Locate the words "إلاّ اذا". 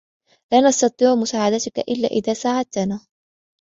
1.79-2.33